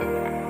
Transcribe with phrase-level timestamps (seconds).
[0.00, 0.49] Thank you.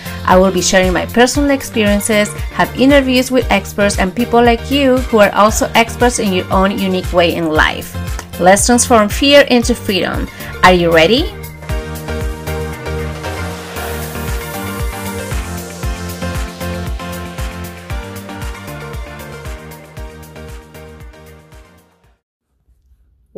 [0.31, 4.95] I will be sharing my personal experiences, have interviews with experts and people like you
[5.11, 7.91] who are also experts in your own unique way in life.
[8.39, 10.29] Let's transform fear into freedom.
[10.63, 11.40] Are you ready?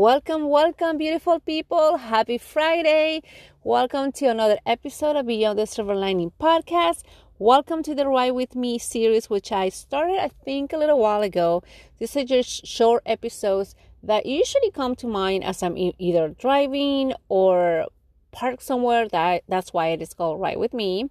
[0.03, 1.95] Welcome, welcome, beautiful people.
[1.95, 3.21] Happy Friday.
[3.63, 7.03] Welcome to another episode of Beyond the Silver Lining podcast.
[7.39, 11.21] Welcome to the Ride With Me series, which I started, I think, a little while
[11.21, 11.63] ago.
[11.99, 17.85] These are just short episodes that usually come to mind as I'm either driving or
[18.33, 19.07] parked somewhere.
[19.07, 21.09] That that's why it is called Ride With Me.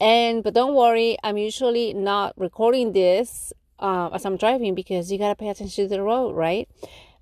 [0.00, 5.18] And but don't worry, I'm usually not recording this uh, as I'm driving because you
[5.18, 6.66] gotta pay attention to the road, right?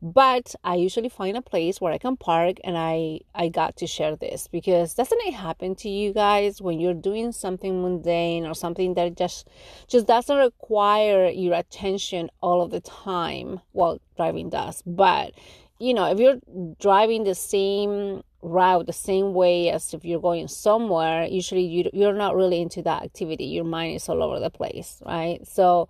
[0.01, 3.87] But i usually find a place where i can park and i i got to
[3.87, 8.55] share this because doesn't it happen to you guys when you're doing something mundane or
[8.55, 9.49] something that just
[9.89, 14.83] just doesn't require your attention all of the time well driving does?
[14.87, 15.33] But
[15.79, 16.39] you know if you're
[16.81, 22.15] driving the same route the same way as if you're going somewhere usually you, you're
[22.15, 23.47] not really into that activity.
[23.47, 25.41] Your mind is all over the place right?
[25.47, 25.89] So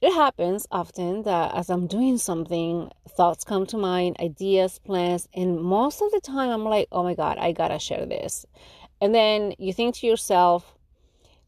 [0.00, 5.60] it happens often that as I'm doing something, thoughts come to mind, ideas, plans, and
[5.60, 8.46] most of the time I'm like, oh my God, I gotta share this.
[9.00, 10.76] And then you think to yourself,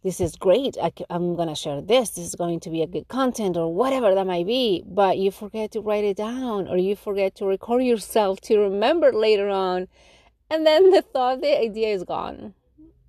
[0.04, 0.76] this is great.
[0.80, 2.10] I, am going to share this.
[2.10, 4.84] This is going to be a good content or whatever that might be.
[4.86, 9.12] But you forget to write it down or you forget to record yourself to remember
[9.12, 9.88] later on.
[10.50, 12.54] And then the thought, the idea is gone.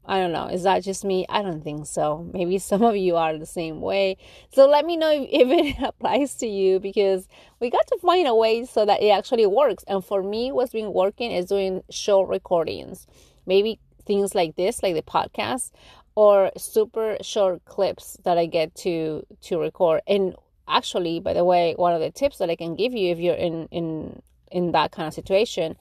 [0.09, 0.47] I don't know.
[0.47, 1.27] Is that just me?
[1.29, 2.27] I don't think so.
[2.33, 4.17] Maybe some of you are the same way.
[4.51, 7.27] So let me know if, if it applies to you because
[7.59, 9.83] we got to find a way so that it actually works.
[9.87, 13.05] And for me, what's been working is doing show recordings.
[13.45, 15.73] Maybe things like this, like the podcast,
[16.15, 20.01] or super short clips that I get to to record.
[20.07, 20.33] And
[20.67, 23.35] actually, by the way, one of the tips that I can give you if you're
[23.35, 25.77] in in in that kind of situation,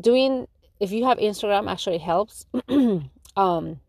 [0.00, 0.48] doing
[0.80, 2.46] if you have Instagram actually helps.
[3.38, 3.80] um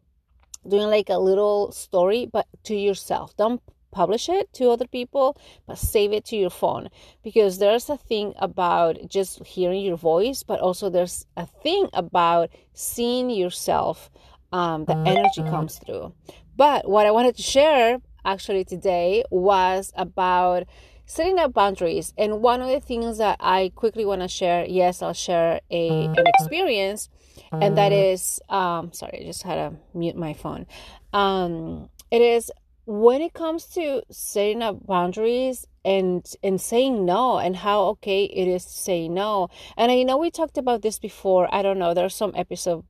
[0.67, 3.35] doing like a little story but to yourself.
[3.35, 3.61] Don't
[3.91, 6.89] publish it to other people but save it to your phone.
[7.23, 12.49] Because there's a thing about just hearing your voice but also there's a thing about
[12.73, 14.09] seeing yourself
[14.51, 16.13] um, the energy comes through.
[16.55, 20.63] But what i wanted to share actually today was about
[21.05, 22.13] setting up boundaries.
[22.17, 26.05] And one of the things that i quickly want to share yes i'll share a
[26.05, 27.09] an experience
[27.51, 30.65] and that is um sorry i just had to mute my phone.
[31.13, 32.51] Um it is
[32.85, 38.47] when it comes to setting up boundaries and and saying no and how okay it
[38.47, 39.49] is to say no.
[39.77, 41.47] And i know we talked about this before.
[41.53, 41.93] I don't know.
[41.93, 42.83] There's some episode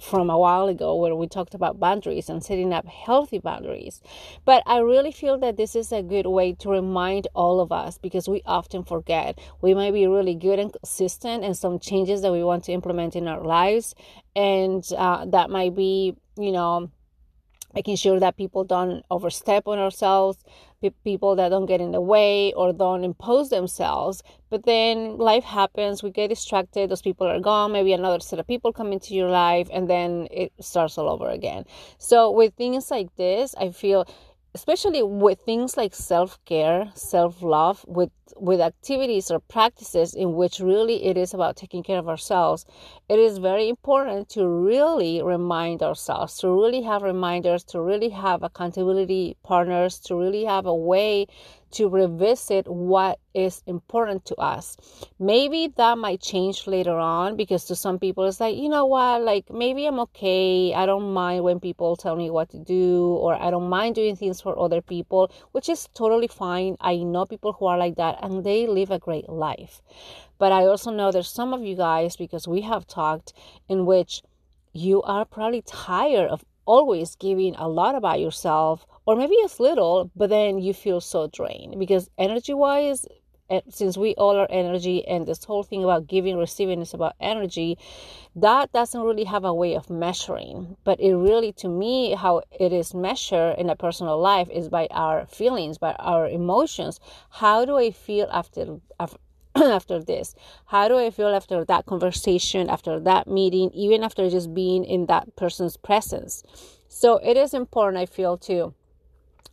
[0.00, 4.00] from a while ago where we talked about boundaries and setting up healthy boundaries.
[4.44, 7.98] But I really feel that this is a good way to remind all of us
[7.98, 9.38] because we often forget.
[9.60, 13.16] We might be really good and consistent in some changes that we want to implement
[13.16, 13.94] in our lives,
[14.34, 16.90] and uh, that might be, you know,
[17.74, 20.38] making sure that people don't overstep on ourselves
[21.04, 24.22] people that don't get in the way or don't impose themselves.
[24.50, 28.46] But then life happens we get distracted those people are gone maybe another set of
[28.46, 31.64] people come into your life and then it starts all over again.
[31.98, 34.06] So with things like this i feel
[34.54, 41.16] especially with things like self-care self-love with with activities or practices in which really it
[41.16, 42.64] is about taking care of ourselves
[43.08, 48.42] it is very important to really remind ourselves to really have reminders to really have
[48.42, 51.26] accountability partners to really have a way
[51.72, 54.76] to revisit what is important to us.
[55.18, 59.22] Maybe that might change later on because to some people it's like, you know what,
[59.22, 60.74] like maybe I'm okay.
[60.74, 64.16] I don't mind when people tell me what to do or I don't mind doing
[64.16, 66.76] things for other people, which is totally fine.
[66.80, 69.82] I know people who are like that and they live a great life.
[70.38, 73.32] But I also know there's some of you guys because we have talked
[73.68, 74.22] in which
[74.72, 80.10] you are probably tired of always giving a lot about yourself or maybe as little,
[80.14, 83.06] but then you feel so drained because energy wise,
[83.48, 87.14] eh, since we all are energy and this whole thing about giving receiving is about
[87.18, 87.78] energy
[88.36, 90.76] that doesn't really have a way of measuring.
[90.84, 94.88] But it really to me how it is measured in a personal life is by
[94.90, 97.00] our feelings by our emotions.
[97.30, 98.78] How do i feel after
[99.56, 100.34] after this?
[100.66, 105.06] How do i feel after that conversation after that meeting even after just being in
[105.06, 106.42] that person's presence?
[106.88, 108.74] So it is important i feel to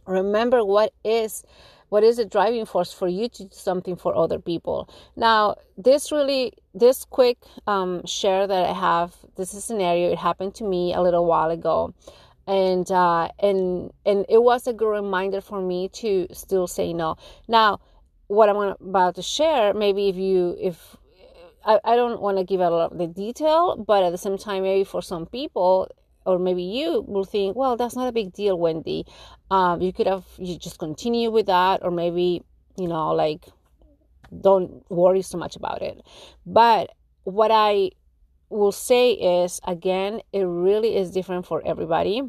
[0.06, 1.44] remember what is
[1.90, 4.90] what is the driving force for you to do something for other people.
[5.16, 7.38] Now this really this quick
[7.68, 11.50] um, share that i have this is scenario it happened to me a little while
[11.50, 11.94] ago.
[12.48, 17.18] And uh, and and it was a good reminder for me to still say no.
[17.48, 17.80] Now
[18.28, 20.98] what i'm about to share maybe if you if
[21.64, 24.38] I, I don't want to give a lot of the detail but at the same
[24.38, 25.90] time maybe for some people
[26.26, 29.06] or maybe you will think, well, that's not a big deal, Wendy.
[29.52, 32.44] Um, you could have you just continue with that, or maybe
[32.78, 33.46] you know, like
[34.42, 36.02] don't worry so much about it.
[36.46, 36.92] But
[37.24, 37.92] what I
[38.50, 42.22] will say is, again, it really is different for everybody.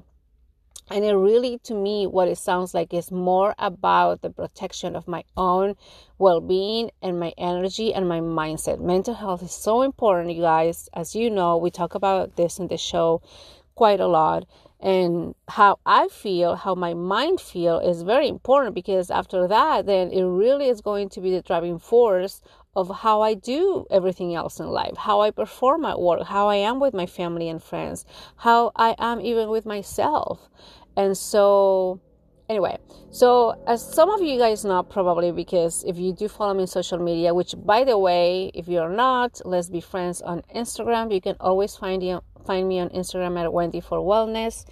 [0.88, 5.08] And it really, to me, what it sounds like is more about the protection of
[5.08, 5.74] my own
[6.16, 8.80] well being and my energy and my mindset.
[8.80, 10.88] Mental health is so important, you guys.
[10.94, 13.20] As you know, we talk about this in the show
[13.76, 14.44] quite a lot
[14.80, 20.10] and how I feel, how my mind feel is very important because after that then
[20.10, 22.42] it really is going to be the driving force
[22.74, 26.56] of how I do everything else in life, how I perform at work, how I
[26.56, 28.04] am with my family and friends,
[28.36, 30.50] how I am even with myself.
[30.94, 32.00] And so
[32.48, 32.78] anyway
[33.10, 36.66] so as some of you guys know probably because if you do follow me on
[36.66, 41.20] social media which by the way if you're not let's be friends on instagram you
[41.20, 44.64] can always find you find me on Instagram at Wendy for Wellness.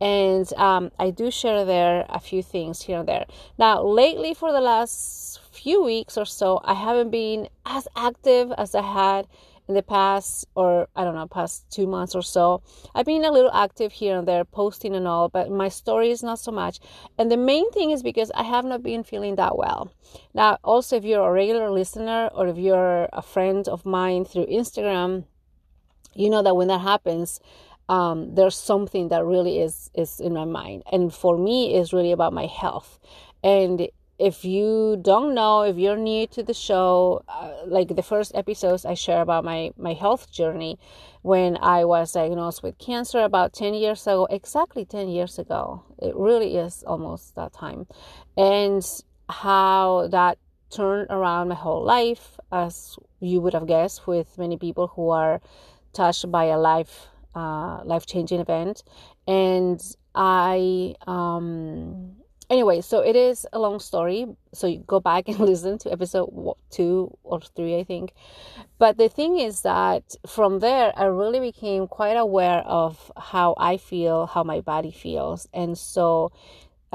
[0.00, 3.26] And um, I do share there a few things here and there.
[3.58, 8.74] Now, lately, for the last few weeks or so, I haven't been as active as
[8.74, 9.26] I had
[9.68, 12.62] in the past, or I don't know, past two months or so.
[12.94, 16.22] I've been a little active here and there, posting and all, but my story is
[16.22, 16.78] not so much.
[17.18, 19.90] And the main thing is because I have not been feeling that well.
[20.34, 24.46] Now, also, if you're a regular listener or if you're a friend of mine through
[24.46, 25.24] Instagram,
[26.16, 27.40] you know that when that happens
[27.88, 30.82] um, there's something that really is is in my mind.
[30.90, 32.98] And for me is really about my health.
[33.44, 38.34] And if you don't know if you're new to the show uh, like the first
[38.34, 40.78] episodes i share about my my health journey
[41.20, 46.14] when i was diagnosed with cancer about 10 years ago exactly 10 years ago it
[46.16, 47.86] really is almost that time.
[48.36, 48.84] And
[49.28, 50.38] how that
[50.70, 55.40] turned around my whole life as you would have guessed with many people who are
[55.96, 58.82] touched by a life uh, life changing event,
[59.26, 59.80] and
[60.14, 62.16] I um
[62.48, 64.26] anyway, so it is a long story.
[64.52, 66.30] So you go back and listen to episode
[66.70, 68.12] two or three, I think.
[68.78, 73.76] But the thing is that from there, I really became quite aware of how I
[73.76, 76.32] feel, how my body feels, and so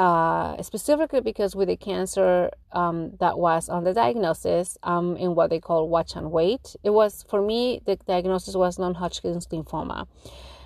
[0.02, 5.52] uh, specifically because with the cancer um, that was on the diagnosis um, in what
[5.52, 6.76] they call watch and wait.
[6.84, 10.08] It was, for me, the diagnosis was non Hodgkin's lymphoma.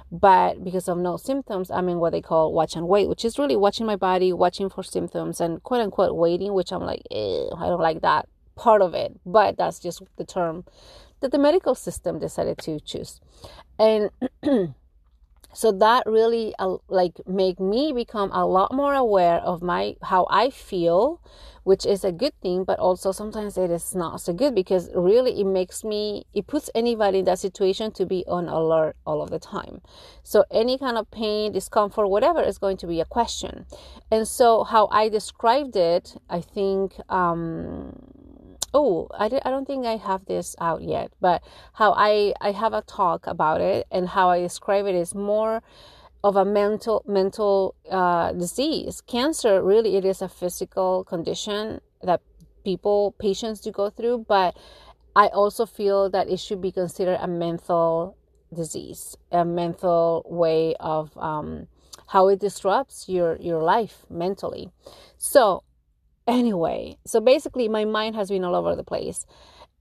[0.09, 3.37] But because of no symptoms, I'm in what they call watch and wait, which is
[3.37, 7.65] really watching my body, watching for symptoms, and quote unquote waiting, which I'm like, I
[7.67, 9.19] don't like that part of it.
[9.25, 10.63] But that's just the term
[11.19, 13.19] that the medical system decided to choose.
[13.77, 14.11] And
[15.56, 20.28] so that really uh, like make me become a lot more aware of my how
[20.30, 21.21] i feel
[21.66, 25.42] which is a good thing but also sometimes it is not so good because really
[25.42, 29.31] it makes me it puts anybody in that situation to be on alert all of
[29.31, 29.81] the time.
[30.21, 33.66] So any kind of pain discomfort whatever is going to be a question.
[34.12, 38.24] And so how i described it i think um
[38.75, 41.41] oh I, I don't think i have this out yet but
[41.73, 45.63] how i i have a talk about it and how i describe it is more
[46.23, 48.99] of a mental mental uh, disease.
[49.01, 52.19] Cancer really it is a physical condition that
[52.63, 54.57] people patients do go through but
[55.15, 58.17] i also feel that it should be considered a mental
[58.51, 61.67] disease a mental way of um,
[62.07, 64.69] how it disrupts your your life mentally.
[65.17, 65.63] So
[66.27, 69.25] anyway so basically my mind has been all over the place.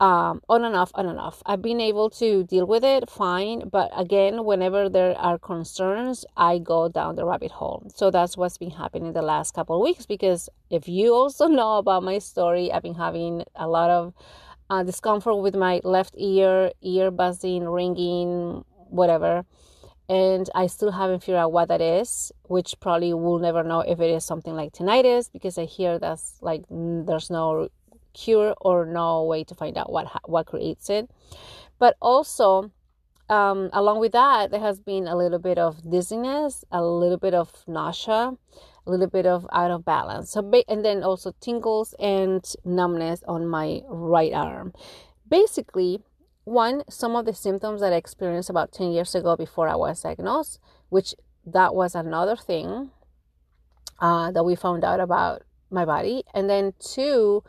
[0.00, 1.40] Um, on and off on and off.
[1.46, 6.58] I've been able to deal with it fine but again whenever there are concerns i
[6.58, 7.86] go down the rabbit hole.
[7.94, 11.78] So that's what's been happening the last couple of weeks because if you also know
[11.78, 14.12] about my story i've been having a lot of
[14.68, 19.44] uh, discomfort with my left ear ear buzzing ringing whatever
[20.08, 24.00] and I still haven't figured out what that is, which probably will never know if
[24.00, 27.68] it is something like tinnitus because I hear that's like there's no
[28.12, 31.10] cure or no way to find out what what creates it.
[31.78, 32.70] But also,
[33.28, 37.34] um, along with that, there has been a little bit of dizziness, a little bit
[37.34, 38.32] of nausea,
[38.86, 40.30] a little bit of out of balance.
[40.30, 44.74] So, and then also tingles and numbness on my right arm.
[45.28, 46.00] Basically,
[46.44, 50.02] one, some of the symptoms that I experienced about 10 years ago before I was
[50.02, 51.14] diagnosed, which
[51.46, 52.90] that was another thing
[53.98, 56.24] uh, that we found out about my body.
[56.34, 57.42] And then two,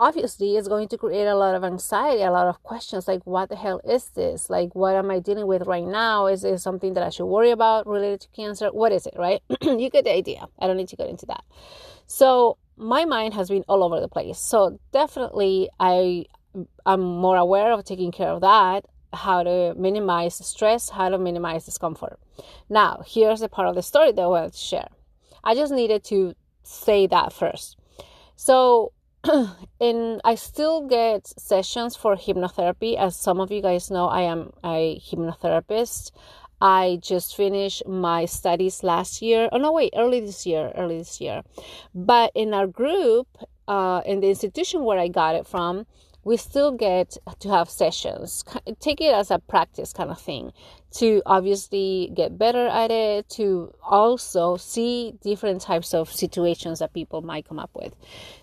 [0.00, 3.50] obviously it's going to create a lot of anxiety a lot of questions like what
[3.50, 4.48] the hell is this?
[4.48, 6.26] Like what am i dealing with right now?
[6.26, 8.68] Is it something that i should worry about related to cancer?
[8.68, 9.42] What is it right?
[9.62, 10.46] You get the idea.
[10.58, 11.44] I don't need to get into that.
[12.06, 14.38] So my mind has been all over the place.
[14.38, 16.24] So definitely i
[16.86, 21.64] i'm more aware of taking care of that how to minimize stress how to minimize
[21.64, 22.18] discomfort
[22.68, 24.88] now here's the part of the story that i wanted to share
[25.44, 27.76] i just needed to say that first
[28.36, 28.92] so
[29.80, 32.96] and I still get sessions for hypnotherapy.
[32.96, 36.12] As some of you guys know, I am a hypnotherapist.
[36.60, 39.48] I just finished my studies last year.
[39.52, 41.42] Oh no, wait, early this year, early this year.
[41.94, 43.28] But in our group,
[43.68, 45.86] uh, in the institution where I got it from,
[46.24, 48.44] we still get to have sessions.
[48.78, 50.52] Take it as a practice kind of thing
[50.92, 57.22] to obviously get better at it, to also see different types of situations that people
[57.22, 57.94] might come up with.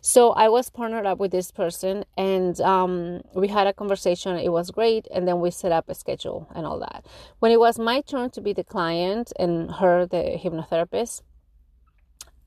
[0.02, 4.38] So I was partnered up with this person and um, we had a conversation.
[4.38, 5.08] It was great.
[5.14, 7.06] And then we set up a schedule and all that.
[7.40, 11.22] When it was my turn to be the client and her, the hypnotherapist,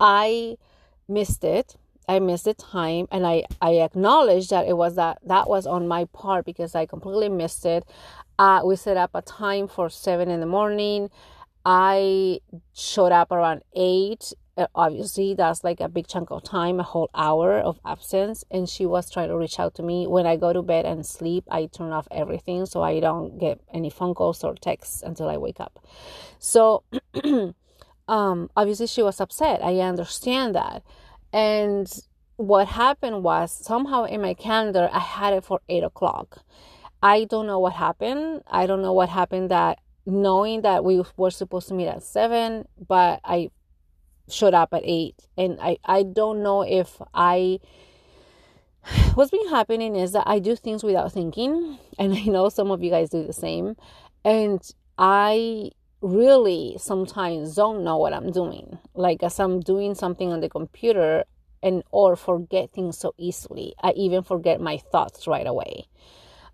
[0.01, 0.57] I
[1.09, 1.77] missed it
[2.11, 5.87] I missed the time and I, I acknowledge that it was that that was on
[5.87, 7.85] my part because I completely missed it.
[8.37, 11.09] Uh, we set up a time for seven in the morning.
[11.65, 12.41] I
[12.75, 14.33] showed up around eight.
[14.57, 18.43] Uh, obviously, that's like a big chunk of time, a whole hour of absence.
[18.51, 20.09] And she was trying to reach out to me.
[20.09, 23.61] When I go to bed and sleep, I turn off everything so I don't get
[23.73, 25.79] any phone calls or texts until I wake up.
[26.41, 26.83] So,
[28.09, 29.63] um, obviously, she was upset.
[29.63, 30.83] I understand that.
[31.33, 31.91] And
[32.37, 36.43] what happened was somehow in my calendar, I had it for eight o'clock.
[37.03, 38.43] I don't know what happened.
[38.47, 42.67] I don't know what happened that knowing that we were supposed to meet at seven,
[42.89, 43.51] but I
[44.29, 45.17] showed up at eight.
[45.37, 47.61] And I, I don't know if I
[49.15, 52.83] what's been happening is that I do things without thinking, and I know some of
[52.83, 53.77] you guys do the same.
[54.25, 54.61] And
[54.99, 58.79] I really sometimes don't know what I'm doing.
[58.95, 61.25] Like as I'm doing something on the computer
[61.63, 63.75] and or forget things so easily.
[63.83, 65.87] I even forget my thoughts right away.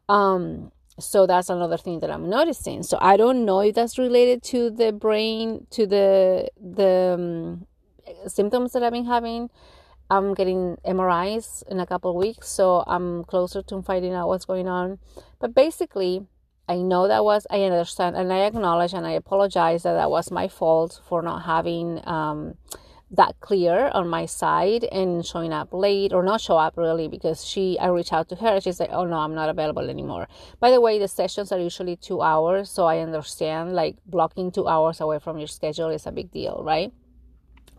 [0.09, 2.83] Um so that's another thing that I'm noticing.
[2.83, 7.67] So I don't know if that's related to the brain to the the um,
[8.27, 9.51] symptoms that I've been having.
[10.09, 14.45] I'm getting MRIs in a couple of weeks, so I'm closer to finding out what's
[14.45, 14.99] going on.
[15.41, 16.27] But basically,
[16.69, 20.31] I know that was, I understand, and I acknowledge and I apologize that that was
[20.31, 22.55] my fault for not having um,
[23.11, 27.45] that clear on my side and showing up late or not show up really because
[27.47, 28.61] she, I reached out to her.
[28.61, 30.27] She's like, oh no, I'm not available anymore.
[30.59, 34.67] By the way, the sessions are usually two hours, so I understand like blocking two
[34.67, 36.93] hours away from your schedule is a big deal, right?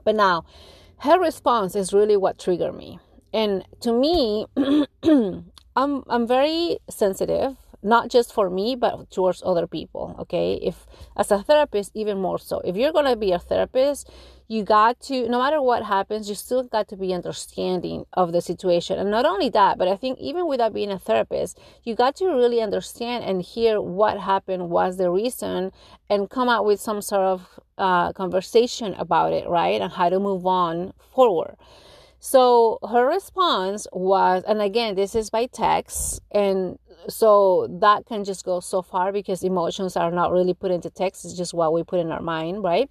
[0.06, 0.46] But now,
[1.00, 3.00] her response is really what triggered me.
[3.34, 4.46] And to me,
[5.75, 10.60] I'm I'm very sensitive not just for me but towards other people okay?
[10.62, 12.60] If as a therapist even more so.
[12.60, 14.10] If you're going to be a therapist
[14.48, 18.41] you got to no matter what happens you still got to be understanding of the
[18.41, 18.98] situation.
[18.98, 22.25] And not only that but i think even without being a therapist you got to
[22.27, 25.72] really understand and hear what happened was the reason
[26.10, 29.81] and come out with some sort of uh, conversation about it right?
[29.81, 31.55] And how to move on forward.
[32.19, 38.46] So her response was, and again, this is by text, and so that can just
[38.46, 41.84] go so far because emotions are not really put into text, it's just what we
[41.84, 42.90] put in our mind, right?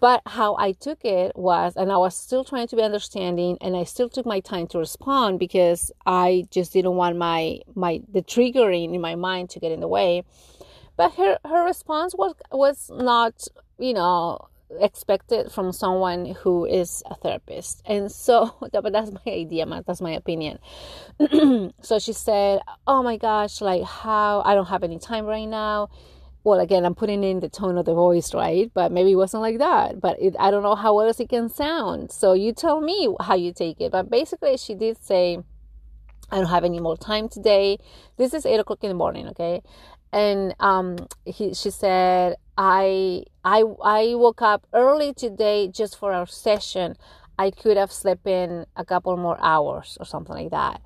[0.00, 3.76] But how I took it was, and I was still trying to be understanding, and
[3.76, 8.20] I still took my time to respond because I just didn't want my my the
[8.20, 10.24] triggering in my mind to get in the way.
[10.96, 13.48] But her her response was was not,
[13.78, 14.48] you know,
[14.80, 17.82] expected from someone who is a therapist.
[17.86, 20.58] And so, but that's my idea, that's my opinion.
[21.80, 25.88] so she said, Oh my gosh, like how I don't have any time right now.
[26.44, 28.70] Well, again, I'm putting in the tone of the voice, right?
[28.74, 29.98] But maybe it wasn't like that.
[29.98, 32.12] But it, I don't know how else it can sound.
[32.12, 33.90] So you tell me how you take it.
[33.90, 35.38] But basically, she did say,
[36.30, 37.78] I don't have any more time today.
[38.16, 39.62] This is eight o'clock in the morning, okay?
[40.14, 46.26] And um, he, she said, I, I, I woke up early today just for our
[46.28, 46.94] session.
[47.36, 50.80] I could have slept in a couple more hours or something like that.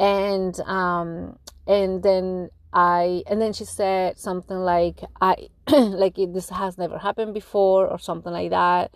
[0.00, 6.48] And um and then I and then she said something like I like it, this
[6.48, 8.92] has never happened before or something like that.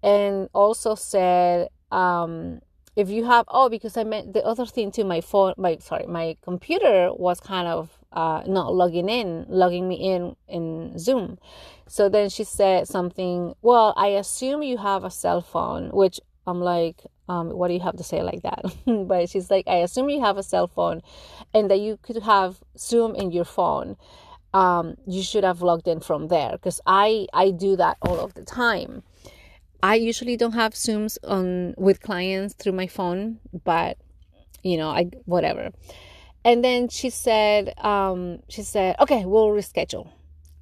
[0.00, 2.60] And also said um
[2.94, 6.06] if you have oh because I meant the other thing too my phone my sorry
[6.06, 11.38] my computer was kind of uh, not logging in logging me in in Zoom.
[11.86, 16.60] So then she said something well I assume you have a cell phone which I'm
[16.60, 18.64] like um, what do you have to say like that?
[19.08, 21.02] But she's like I assume you have a cell phone
[21.52, 23.96] and that you could have Zoom in your phone.
[24.52, 28.34] Um, you should have logged in from there because I I do that all of
[28.34, 29.02] the time.
[29.82, 33.98] I usually don't have Zooms on with clients through my phone, but
[34.62, 35.72] you know, I whatever.
[36.44, 40.10] And then she said, um, she said, okay, we'll reschedule.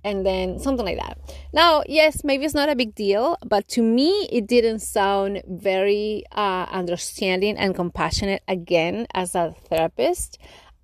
[0.05, 1.19] And then something like that.
[1.53, 6.25] Now, yes, maybe it's not a big deal, but to me, it didn't sound very
[6.33, 10.39] uh, understanding and compassionate again as a therapist.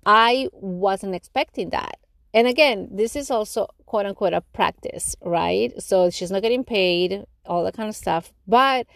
[0.05, 1.99] I wasn't expecting that.
[2.33, 5.73] And again, this is also quote unquote a practice, right?
[5.81, 8.31] So she's not getting paid all that kind of stuff.
[8.47, 8.87] But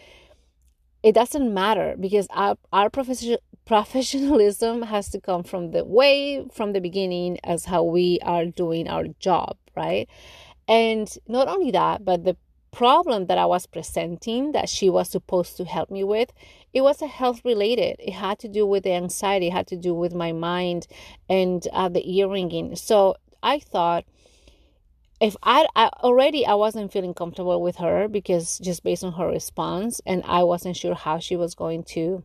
[1.02, 6.74] it doesn't matter because our, our profession, professionalism has to come from the way from
[6.74, 10.08] the beginning as how we are doing our job, right?
[10.68, 12.38] And not only that, but the
[12.72, 16.34] problem that I was presenting that she was supposed to help me with,
[16.74, 17.98] it was a health related.
[18.00, 20.88] It had to do with the anxiety, it had to do with my mind
[21.30, 22.76] and uh, the ear ringing.
[22.76, 24.06] So I thought
[25.22, 29.28] if I, I, already I wasn't feeling comfortable with her because just based on her
[29.28, 32.24] response and I wasn't sure how she was going to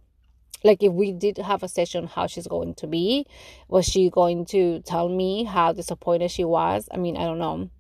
[0.64, 3.26] like if we did have a session how she's going to be?
[3.68, 6.88] Was she going to tell me how disappointed she was?
[6.92, 7.70] I mean I don't know.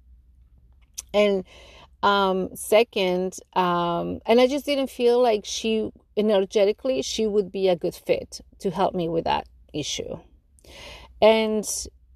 [1.12, 1.44] And
[2.02, 7.76] um second um and I just didn't feel like she energetically she would be a
[7.76, 10.18] good fit to help me with that issue.
[11.20, 11.68] And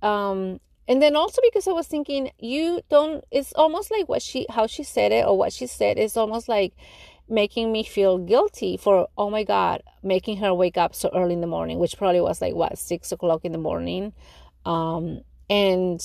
[0.03, 4.47] um and then also because i was thinking you don't it's almost like what she
[4.51, 6.75] how she said it or what she said is almost like
[7.33, 11.41] making me feel guilty for oh my god making her wake up so early in
[11.41, 14.13] the morning which probably was like what six o'clock in the morning
[14.67, 16.01] um and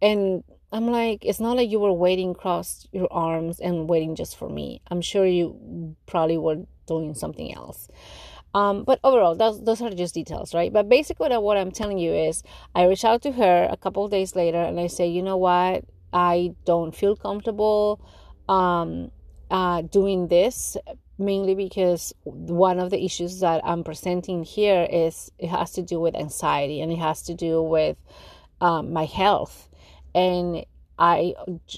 [0.00, 4.36] and i'm like it's not like you were waiting across your arms and waiting just
[4.36, 7.88] for me i'm sure you probably were doing something else
[8.54, 10.72] um, but overall, those, those are just details, right?
[10.72, 12.42] But basically, what I'm telling you is
[12.74, 15.84] I reach out to her a couple days later and I say, you know what?
[16.14, 18.00] I don't feel comfortable
[18.48, 19.10] um,
[19.50, 20.76] uh, doing this
[21.18, 25.98] mainly because one of the issues that I'm presenting here is it has to do
[25.98, 27.96] with anxiety and it has to do with
[28.60, 29.68] um, my health.
[30.14, 30.64] And
[30.98, 31.34] I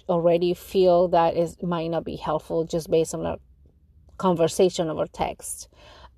[0.08, 3.38] already feel that it might not be helpful just based on a
[4.18, 5.68] conversation over text.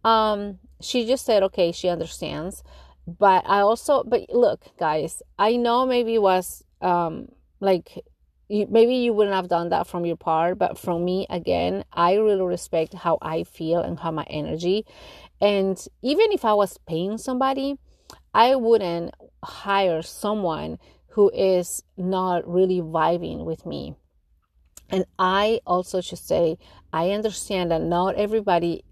[0.05, 2.65] Um, she just said, okay, she understands.
[3.07, 7.29] But I also, but look, guys, I know maybe it was um,
[7.61, 8.05] like
[8.53, 12.15] you, maybe you wouldn't have done that from your part, but from me, again, I
[12.15, 14.85] really respect how I feel and how my energy.
[15.41, 17.79] And even if I was paying somebody,
[18.35, 23.95] I wouldn't hire someone who is not really vibing with me.
[24.91, 26.59] And I also should say,
[26.93, 28.85] I understand that not everybody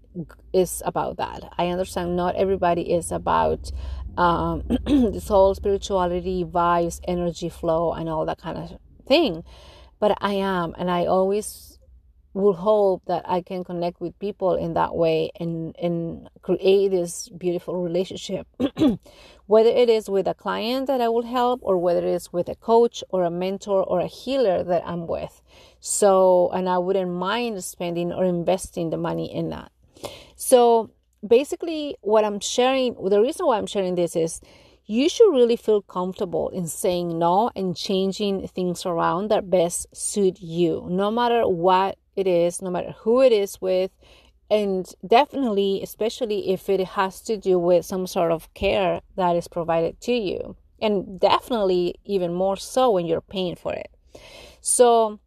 [0.51, 1.53] is about that.
[1.59, 3.71] I understand not everybody is about
[4.17, 8.79] um, this whole spirituality, vibes, energy flow, and all that kind of
[9.11, 9.43] thing.
[9.99, 11.77] But I am, and I always
[12.33, 17.29] will hope that I can connect with people in that way and and create this
[17.43, 18.47] beautiful relationship.
[19.53, 22.47] whether it is with a client that I will help, or whether it is with
[22.47, 25.41] a coach or a mentor or a healer that I'm with.
[25.81, 29.69] So, and I wouldn't mind spending or investing the money in that.
[30.37, 30.91] So
[31.35, 34.39] basically, what I'm sharing, the reason why I'm sharing this is
[34.85, 40.41] you should really feel comfortable in saying no and changing things around that best suit
[40.41, 43.91] you, no matter what it is, no matter who it is with.
[44.49, 49.47] And definitely, especially if it has to do with some sort of care that is
[49.47, 50.57] provided to you.
[50.81, 53.91] And definitely, even more so when you're paying for it.
[54.59, 55.19] So,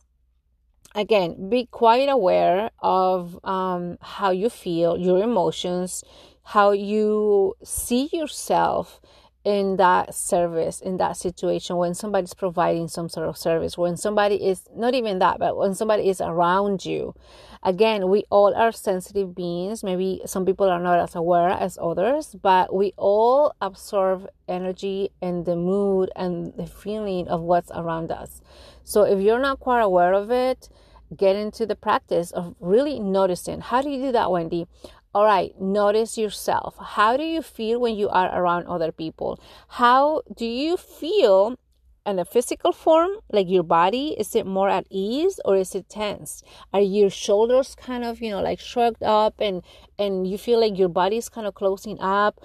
[0.95, 6.05] again, be quite aware of um, how you feel, your emotions,
[6.43, 9.01] how you see yourself
[9.45, 14.37] in that service, in that situation, when somebody's providing some sort of service, when somebody
[14.37, 17.15] is not even that, but when somebody is around you.
[17.63, 19.85] Again, we all are sensitive beings.
[19.85, 25.45] Maybe some people are not as aware as others, but we all absorb energy and
[25.45, 28.41] the mood and the feeling of what's around us.
[28.83, 30.69] So if you're not quite aware of it,
[31.15, 33.61] get into the practice of really noticing.
[33.61, 34.67] How do you do that, Wendy?
[35.15, 36.75] All right, notice yourself.
[36.81, 39.39] How do you feel when you are around other people?
[39.69, 41.57] How do you feel
[42.05, 44.17] in a physical form, like your body?
[44.19, 46.43] Is it more at ease or is it tense?
[46.73, 49.63] Are your shoulders kind of, you know, like shrugged up and
[50.01, 52.41] and you feel like your body is kind of closing up?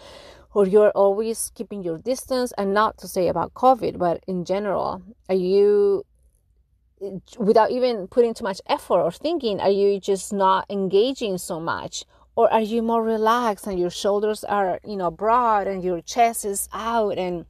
[0.53, 5.01] Or you're always keeping your distance, and not to say about COVID, but in general,
[5.27, 6.03] are you
[7.37, 12.03] without even putting too much effort or thinking, are you just not engaging so much?
[12.39, 16.45] Or are you more relaxed and your shoulders are, you know, broad and your chest
[16.45, 17.45] is out and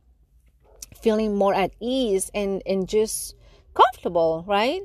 [1.00, 3.36] feeling more at ease and, and just
[3.76, 4.82] comfortable, right?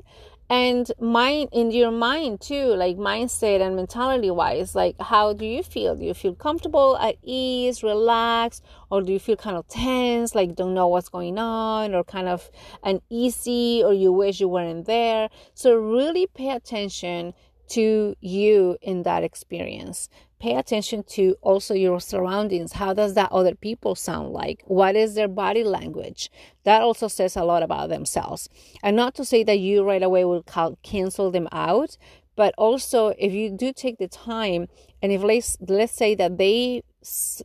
[0.47, 5.63] and mind in your mind too like mindset and mentality wise like how do you
[5.63, 10.35] feel do you feel comfortable at ease relaxed or do you feel kind of tense
[10.35, 12.51] like don't know what's going on or kind of
[12.83, 17.33] uneasy or you wish you weren't there so really pay attention
[17.69, 20.09] to you in that experience.
[20.39, 22.73] Pay attention to also your surroundings.
[22.73, 24.63] How does that other people sound like?
[24.65, 26.29] What is their body language?
[26.63, 28.49] That also says a lot about themselves.
[28.83, 30.43] And not to say that you right away will
[30.83, 31.97] cancel them out
[32.35, 34.67] but also if you do take the time
[35.01, 36.83] and if let's let's say that they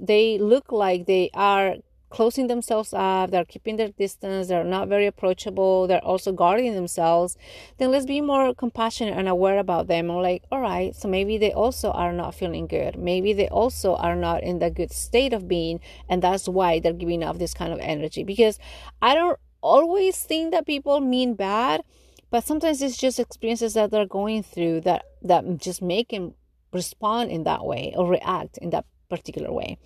[0.00, 1.76] they look like they are
[2.10, 7.36] closing themselves up, they're keeping their distance, they're not very approachable, they're also guarding themselves,
[7.78, 10.10] then let's be more compassionate and aware about them.
[10.10, 12.98] And like, all right, so maybe they also are not feeling good.
[12.98, 16.92] Maybe they also are not in the good state of being, and that's why they're
[16.92, 18.24] giving off this kind of energy.
[18.24, 18.58] Because
[19.00, 21.82] I don't always think that people mean bad,
[22.30, 26.34] but sometimes it's just experiences that they're going through that that just make them
[26.72, 29.76] respond in that way or react in that particular way.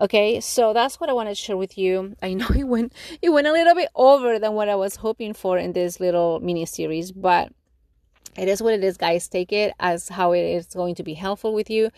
[0.00, 2.16] Okay, so that's what I wanted to share with you.
[2.20, 5.34] I know it went it went a little bit over than what I was hoping
[5.34, 7.52] for in this little mini series, but
[8.36, 9.28] it is what it is, guys.
[9.28, 11.90] Take it as how it is going to be helpful with you.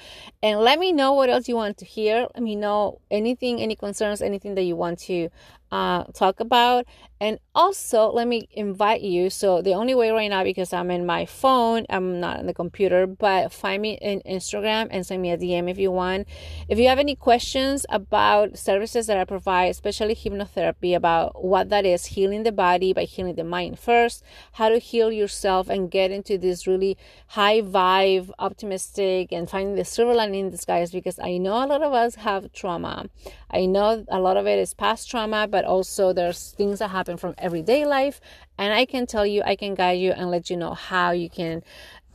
[0.43, 2.27] And let me know what else you want to hear.
[2.35, 5.29] Let me know anything, any concerns, anything that you want to
[5.73, 6.87] uh, talk about.
[7.19, 9.31] And also, let me invite you.
[9.31, 12.53] So, the only way right now, because I'm in my phone, I'm not on the
[12.53, 16.27] computer, but find me in Instagram and send me a DM if you want.
[16.69, 21.87] If you have any questions about services that I provide, especially hypnotherapy, about what that
[21.87, 26.11] is, healing the body by healing the mind first, how to heal yourself and get
[26.11, 31.39] into this really high vibe, optimistic, and finding the silver lining in disguise, because I
[31.39, 33.07] know a lot of us have trauma.
[33.49, 37.17] I know a lot of it is past trauma, but also there's things that happen
[37.17, 38.21] from everyday life.
[38.59, 41.31] And I can tell you, I can guide you and let you know how you
[41.31, 41.63] can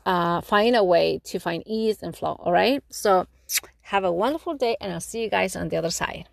[0.06, 2.36] uh, find a way to find ease and flow.
[2.40, 2.84] All right.
[2.90, 3.28] So
[3.84, 6.28] have a wonderful day, and I'll see you guys on the other side.